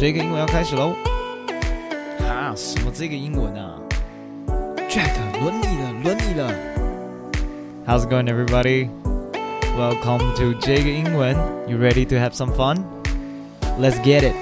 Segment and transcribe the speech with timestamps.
[0.00, 0.94] 这个英文要开始喽！
[2.20, 3.78] 啊，什么这个英文啊？
[4.88, 6.52] Jack，轮你了，轮你了。
[7.86, 8.88] How's it going, everybody?
[9.76, 11.36] Welcome to 这个英文。
[11.66, 12.84] You ready to have some fun?
[13.78, 14.34] Let's get it.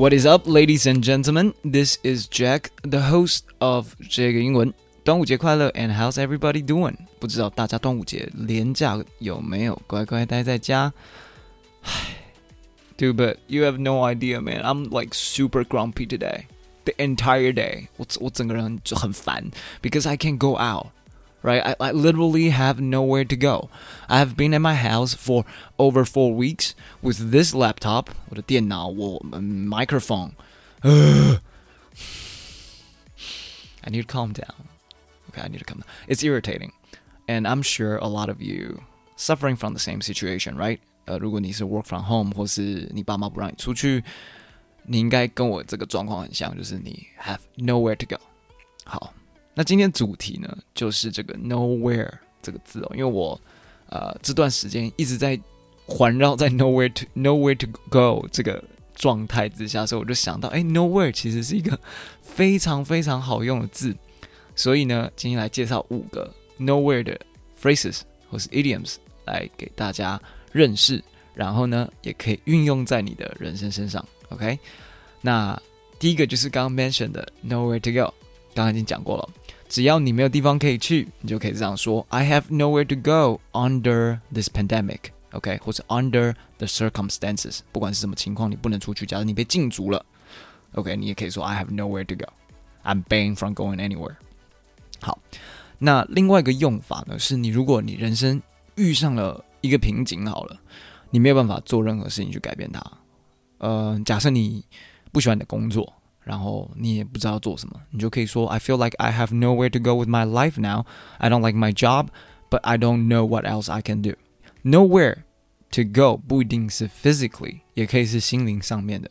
[0.00, 1.54] What is up, ladies and gentlemen?
[1.64, 4.72] This is Jack, the host of 这个英文。
[5.04, 5.70] 端午节快乐！
[5.70, 6.96] And how's everybody doing?
[7.18, 10.92] 不知道大家端午节连假有没有乖乖待在家？
[11.82, 12.16] 唉，
[12.98, 14.62] Dude, but you have no idea, man.
[14.62, 16.46] I'm like super grumpy today.
[16.84, 17.86] The entire day.
[17.96, 20.88] 我我整个人就很烦，because I can't go out.
[21.42, 21.62] right?
[21.64, 23.68] I, I literally have nowhere to go.
[24.08, 25.44] I have been at my house for
[25.78, 30.32] over four weeks with this laptop, 我的电脑，我 microphone.
[30.82, 31.38] I
[33.90, 34.66] need to calm down.
[35.30, 35.86] Okay, I need to calm down.
[36.08, 36.72] It's irritating,
[37.28, 38.82] and I'm sure a lot of you
[39.16, 40.80] suffering from the same situation, right?
[41.04, 44.02] 呃，如果你是 work from home，或是你爸妈不让你出去，
[44.82, 48.20] 你应该跟我这个状况很像，就是你 have nowhere to go。
[48.84, 49.12] 好。
[49.53, 52.09] 那今天主题呢，就是这个 nowhere
[52.41, 53.39] 这个字哦，因为我
[53.89, 55.39] 呃这段时间一直在
[55.85, 58.63] 环绕在 nowhere to nowhere to go 这个
[58.95, 61.77] 状态之下，所以我就想到，哎，nowhere 其实是一个
[62.21, 63.95] 非常非常好用的字，
[64.55, 67.19] 所以呢，今天来介绍五个 nowhere 的
[67.61, 68.95] phrases 或是 idioms
[69.25, 74.05] 来给大家认识，然后呢，也可以运用在你的人生身上。
[74.29, 74.57] OK，
[75.19, 75.59] 那
[75.99, 78.13] 第一个就是刚刚 mention 的 nowhere to go，
[78.53, 79.29] 刚刚已经讲过了。
[79.71, 84.99] 只要你没有地方可以去，你就可以这样说：I have nowhere to go under this pandemic.
[85.31, 89.05] OK，或者 under the circumstances，不管是什么情况，你不能出去。
[89.05, 90.05] 假如你被禁足了
[90.73, 92.25] ，OK，你也可以说 I have nowhere to go.
[92.83, 94.15] I'm banned from going anywhere.
[94.99, 95.17] 好，
[95.77, 98.41] 那另外一个用法呢，是你如果你人生
[98.75, 100.59] 遇上了一个瓶颈，好了，
[101.11, 102.83] 你没有办法做任何事情去改变它。
[103.59, 104.65] 呃，假设你
[105.13, 105.93] 不喜欢你的工作。
[106.22, 110.84] 然后你也不知道做什么，你就可以说 I feel like I have nowhere to go with my life now.
[111.18, 112.08] I don't like my job,
[112.50, 114.14] but I don't know what else I can do.
[114.64, 115.18] Nowhere
[115.70, 119.08] to go 不一定是 physically，也可以是心灵上面的。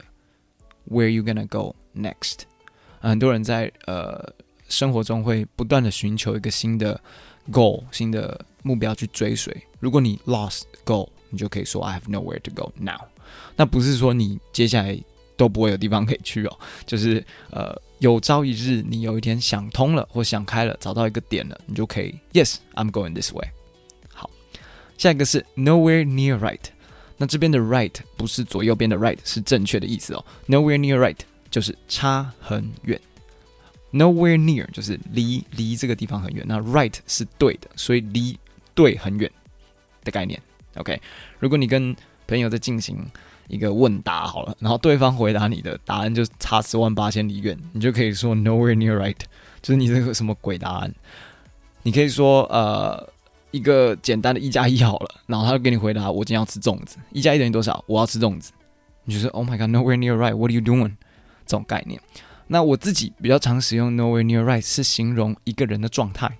[0.89, 2.39] Where you gonna go next？
[2.99, 4.33] 很多人在呃
[4.67, 6.99] 生活中会不断的寻求一个新的
[7.49, 9.55] goal，新的目标去追随。
[9.79, 13.07] 如果你 lost goal，你就可以说 I have nowhere to go now。
[13.55, 15.01] 那不是说你接下来。
[15.40, 23.48] 都不会有地方可以去哦， 就是呃，有朝一日你有一天想通了或想开了，找到一个点了，你就可以，Yes，I'm going this way。
[24.12, 24.28] 好，
[24.98, 26.60] 下一个是 nowhere near right。
[27.16, 30.22] 那这边的 right 不是左右边的 right，是正确的意思哦。
[30.46, 31.16] Nowhere near right
[31.50, 33.00] 就是差很远
[33.92, 36.44] ，nowhere near 就是离离这个地方很远。
[36.46, 38.38] 那 right 是对的，所以离
[38.74, 39.30] 对很远
[40.04, 40.38] 的概念。
[40.74, 41.00] OK，
[41.38, 41.96] 如果你跟
[42.26, 43.02] 朋友在进行。
[43.50, 49.16] 一个问答好了，然后对方回答你的答案就差十万八千里远，你就可以说 nowhere near right，
[49.60, 50.94] 就是你这个什么鬼答案？
[51.82, 53.06] 你可以说呃
[53.50, 57.82] 一个简单的一加一好了，然后他就给你回答我今天要吃粽子，一加一等于多少？
[57.86, 58.52] 我要吃粽子。
[59.04, 60.92] 你就说 Oh my God nowhere near right，What are you doing？
[61.46, 62.00] 这种概念。
[62.46, 66.30] 那我自己比较常使用 nowhere near right 是形容一个人的状态，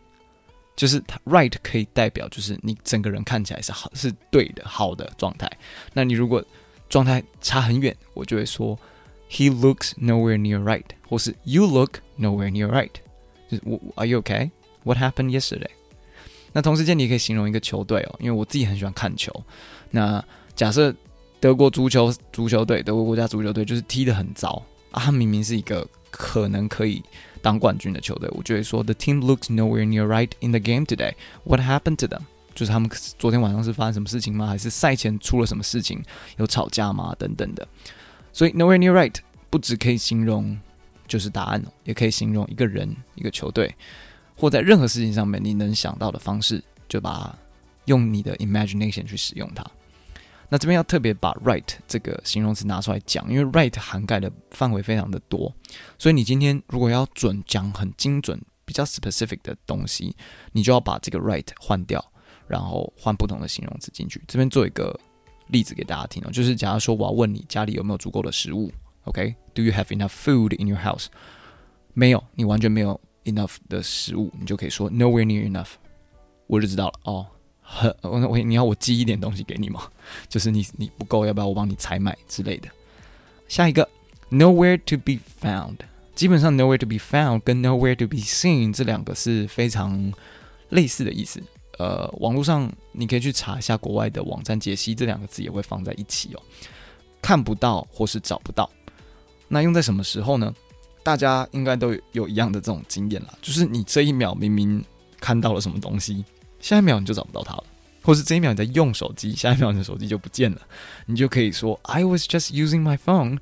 [0.77, 5.51] 就是他 right 可以代表就是你整个人看起来是好是对的好的状态。
[5.95, 6.45] 那你如果
[6.90, 8.78] 状态差很远，我就会说
[9.30, 12.92] He looks nowhere near right，或是 You look nowhere near right。
[13.50, 14.52] 就是我 Are you okay?
[14.84, 15.72] What happened yesterday？
[16.54, 19.34] 那同时间你也可以形容一个球队哦，因为我自己很喜欢看球。
[19.92, 20.24] 那
[20.56, 20.96] 假设
[21.40, 27.04] 德国足球足球队，德国国家足球队就是踢得很糟啊，他明明是一个可能可以
[27.42, 31.14] 当冠军的球队，我就会说 The team looks nowhere near right in the game today.
[31.44, 32.22] What happened to them？
[32.55, 34.47] 就是他们昨天晚上是发生什么事情吗？
[34.47, 36.03] 还是赛前出了什么事情？
[36.37, 37.15] 有吵架吗？
[37.19, 37.67] 等等的。
[38.33, 39.15] 所以 nowhere near right
[39.49, 40.59] 不只可以形容
[41.09, 43.75] 就是答案，也可以形容一个人、一个球队，
[44.37, 47.37] 或在任何事情上面你能想到的方式，就把
[47.87, 49.65] 用你的 imagination 去使用它。
[50.49, 55.55] 那这边要特别把 right 这个形容词拿出来讲，因为 right 涵盖的范围非常的多，
[55.99, 60.17] 所以你今天如果要准讲很精准、比较 specific 的东西，
[60.53, 62.05] 你就要把这个 right 换掉。
[62.51, 64.21] 然后换不同的形容词进去。
[64.27, 64.99] 这边做一个
[65.47, 68.71] 例子给大家听哦，就是假如说我要问你家里有没有足够的食物
[69.05, 71.07] ，OK？Do you have enough food in your house？
[71.95, 75.71] 没有，你完全没有 enough 的食物，你就可以说 nowhere near enough。
[76.49, 77.27] 我就知道了哦。
[77.63, 79.83] 很，我你要我寄一点东西给你吗？
[80.29, 82.69] 就是你你不够，要不要我帮你采买之类的？
[83.47, 83.89] 下一个
[84.29, 85.77] nowhere to be found，
[86.17, 90.13] 基本上 nowhere to be found 跟 nowhere to be seen 这两个是非常
[90.71, 91.41] 类似的意思。
[91.81, 96.43] 呃，网络上你可以去查一下国外的网站解析，这两个字也会放在一起哦。
[97.23, 98.69] 看不到或是找不到，
[99.49, 100.55] 那用在什么时候呢？
[101.03, 104.85] 大家应该都有一样的这种经验啦，就是你这一秒明明
[105.19, 106.23] 看到了什么东西，
[106.61, 107.65] 下一秒你就找不到它了，
[108.03, 110.61] 或是这一秒你在用手机，下一秒你的手机就不见了，
[111.07, 113.39] 你就可以说 I was just using my phone,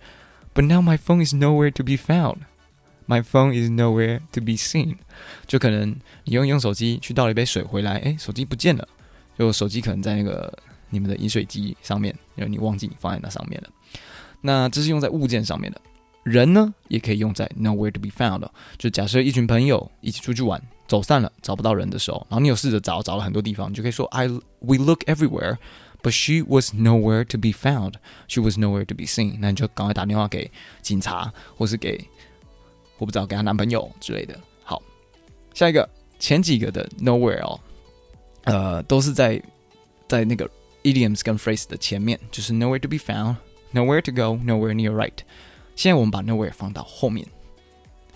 [0.55, 2.39] but now my phone is nowhere to be found.
[3.09, 4.97] My phone is nowhere to be seen.
[5.47, 8.87] 就可能你用用手机去倒了一杯水回来，诶，手机不见了，
[9.39, 10.53] 就手机可能在那个
[10.91, 13.69] 你们的饮水机上面，然后你忘记你放在那上面了。
[14.43, 15.81] 那这是用在物件上面的。
[16.25, 18.47] 人呢，也可以用在 nowhere to be found。
[18.77, 24.29] 就假设一群朋友一起出去玩，走散了，找不到人的时候，然后你有试着找，找了很多地方，你就可以说 I
[24.59, 25.57] we look everywhere,
[26.03, 27.95] but she was nowhere to be found.
[28.27, 29.39] She was nowhere to be seen。
[29.41, 30.51] 那你就赶快打电话给
[30.83, 32.07] 警察，或是给
[32.99, 34.39] 我不知道给她男朋友之类的。
[34.63, 34.83] 好，
[35.55, 37.61] 下一个前几个的 nowhere 哦，
[38.45, 39.43] 呃，都是在
[40.07, 40.49] 在那个
[40.83, 43.37] idioms 跟 phrase 的前面，就是 nowhere to be found,
[43.73, 45.19] nowhere to go, nowhere near right。
[45.77, 47.27] 现在我们把 nowhere 放到后面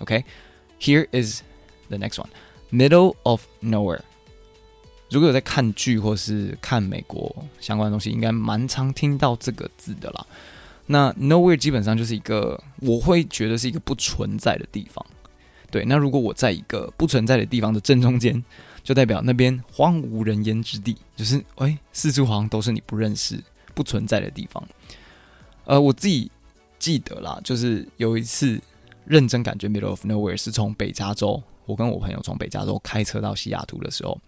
[0.01, 1.43] ，OK？Here、is
[1.89, 4.01] the next one，middle of nowhere。
[5.11, 10.27] 如果有在看剧或是看美国相关的东西，应该蛮常听到这个字的啦。
[10.93, 15.05] 那 nowhere 基本上就是一个，我会觉得是一个不存在的地方。
[15.71, 18.45] 对，那如果我在一个不存在的地方的正中间，
[18.85, 23.43] 就代表那边荒无人烟之地，就是哎，四处好像都是你不认识、
[23.75, 24.63] 不存在的地方。
[25.65, 26.31] 呃，我自己。
[26.83, 28.61] 记得啦，就是有一次
[29.05, 34.21] 认真感觉 middle of nowhere 是从北加州，我跟我朋友从北加州开车到西雅图的时候，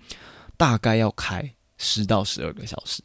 [0.57, 3.03] 大概要开十到十二个小时。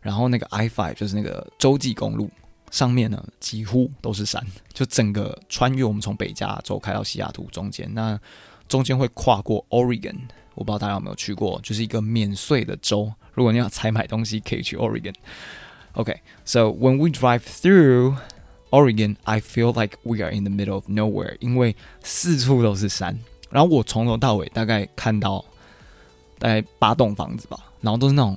[0.00, 2.30] 然后那个 I five 就是那个洲际公路
[2.70, 8.18] 上面呢，几乎都是山，就整个穿越我们从北加州开到西雅图中间，那
[8.68, 10.16] 中间会跨过 Oregon，
[10.54, 13.12] 我不知道大家有没有去过，就是一个免税的州。
[13.32, 15.14] 如果你要采买东西，可以去 Oregon。
[15.92, 18.16] OK，so when we drive through
[18.70, 23.18] Oregon, I feel like we are in the middle of nowhere，因为四处都是山。
[23.48, 25.44] 然后我从头到尾大概看到
[26.38, 28.36] 大概八栋房子吧，然后都是那种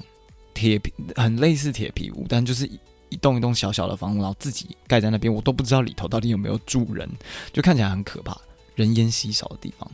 [0.54, 2.70] 铁皮，很类似铁皮屋，但就是
[3.10, 7.10] 一栋一栋小小的房屋，然后自己盖在那边，我都不知道里头到底有没有住人，
[7.52, 8.38] 就看起来很可怕，
[8.76, 9.90] 人烟稀少的地方。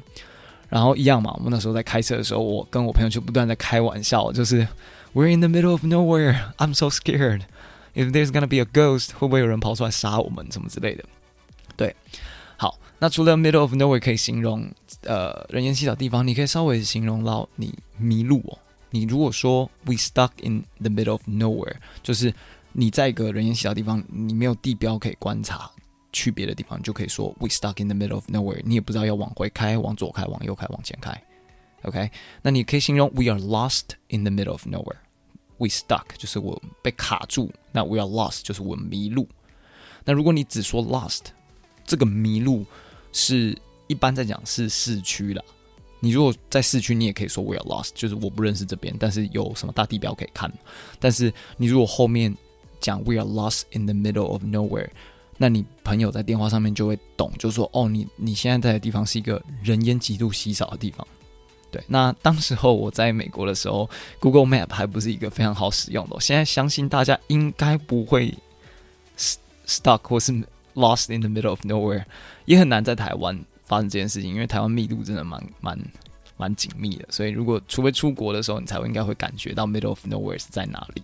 [0.67, 4.67] 然后一样嘛，我们那时候在开车的时候，我跟我朋友就不断在开玩笑，就是
[5.13, 7.43] We're in the middle of nowhere, I'm so scared.
[7.93, 11.05] If there's gonna be a ghost，会不会有人跑出来杀我们什么之类的？
[11.77, 11.95] 对，
[12.57, 14.69] 好，那除了 middle of nowhere 可以形容
[15.03, 18.57] 呃人烟稀少地方，你可以稍微形容到你迷路哦。
[18.89, 22.33] 你如果说 we stuck in the middle of nowhere，就是
[22.77, 25.71] 你在一个人烟稀少地方，你没有地标可以观察，
[26.11, 28.61] 去别的地方就可以说 we stuck in the middle of nowhere。
[28.65, 31.23] 你也不知道要往回开、往左开、往右开、往前开。
[31.83, 32.11] OK，
[32.41, 34.97] 那你可以形容 we are lost in the middle of nowhere。
[35.57, 39.25] We stuck 就是我被卡住，那 we are lost 就是我迷路。
[40.03, 41.21] 那如果你只说 lost，
[41.85, 42.65] 这个迷路
[43.13, 43.57] 是
[43.87, 45.41] 一般在讲是市区啦。
[46.01, 50.51] 你如果在市区，你也可以说 we are lost，就是我不认识这边，但是有什么大地标可以看。
[50.99, 52.35] 但是你如果后面
[52.85, 54.89] 讲 we are lost in the middle of nowhere，
[55.37, 61.05] 那你朋友在电话上面就会懂，就说哦，你你现在在的地方是一个人烟极度稀少的地方。
[61.71, 66.17] 对，那当时候我在美国的时候，Google Map 还不是一个非常好使用的。
[66.21, 68.33] 现在相信大家应该不会
[69.65, 70.31] stuck 或是
[70.75, 72.05] lost in the middle of nowhere，
[72.45, 75.77] 也很难在台湾发生这件事情，因为台湾密度真的蛮蛮
[76.37, 77.05] 蛮紧密的。
[77.09, 81.01] 所以如果除非出国的时候，你才会应该会感觉到 middle of nowhere 是在哪里。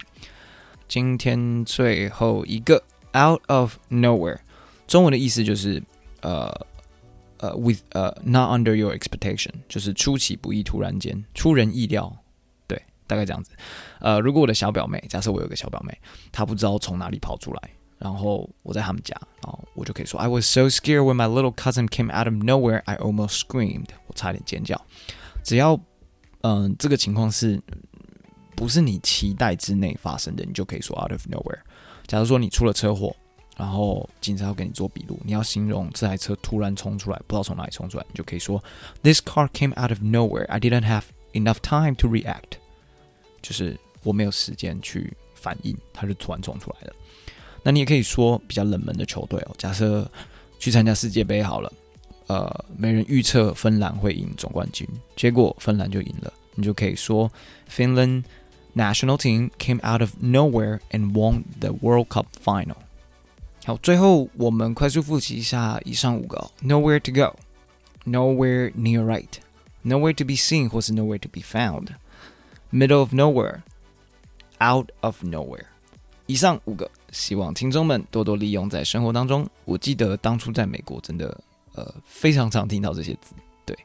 [0.92, 2.84] 今天最后一个
[3.16, 4.40] out of nowhere，
[4.88, 5.82] 中文的意思就是
[6.20, 6.68] 呃。
[7.38, 12.16] 呃、with 呃、not under your expectation，就是出其不意，突然间出人意料，
[12.68, 13.50] 对，大概这样子。
[14.00, 15.98] 呃、如果我的小表妹，假设我有个小表妹，
[16.32, 17.62] 她不知道从哪里跑出来，
[17.98, 24.80] 然后我在他们家，然后我就可以说，I was so scared when my little cousin came out of nowhere, I almost screamed，我差点尖叫。
[25.42, 25.80] 只要
[26.42, 27.60] 嗯、这个情况是
[28.62, 31.58] 不是你期待之内发生的，你就可以说 out of nowhere。
[32.06, 33.16] 假如说你出了车祸。
[33.58, 38.64] 然后警察要给你做笔录，你要形容这台车突然冲出来，不知道从哪里冲出来，你就可以说
[39.04, 40.48] ：This car came out of nowhere.
[40.48, 41.04] I didn't have
[41.34, 42.58] enough time to react。
[43.42, 46.94] 就是我没有时间去反应，它就突然冲出来了。
[47.62, 50.10] 那你也可以说比较冷门的球队哦，假设
[50.58, 51.72] 去参加世界杯好了，
[52.28, 57.30] 呃，没人预测芬兰会赢总冠军，结果芬兰就赢了，你就可以说
[57.70, 58.24] ：Finland
[58.75, 62.77] national team came out of nowhere and won the World Cup final。
[63.65, 74.91] 好，最后我们快速复习一下以上五个：nowhere to go，nowhere near right，nowhere to be seen 或是 nowhere to be found，middle of nowhere，out
[75.01, 75.65] of nowhere。
[76.27, 79.49] 以上五个，希望听众们多多利用在生活当中。
[79.65, 81.41] 我记得当初在美国，真的
[81.75, 83.35] 呃非常常听到这些字。
[83.65, 83.77] 对，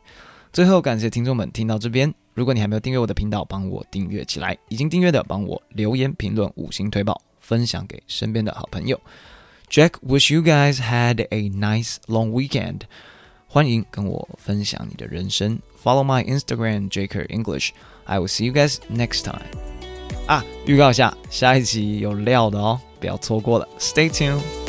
[0.51, 2.13] 最后感谢听众们听到这边。
[2.35, 4.57] 如果你还没有订阅我的频道，帮我订阅起来。
[4.69, 8.99] 已经订阅的，帮我留言评论五星推爆，分享给身边的好朋友。
[9.69, 12.81] Jack wish you guys had a nice long weekend。
[13.47, 15.59] 欢迎跟我分享你的人生。
[15.83, 19.45] Follow my Instagram Jaker English。I will see you guys next time。
[20.25, 23.67] 啊，预告一下，下一集有料的哦，不要错过了。
[23.77, 24.64] Stay tuned。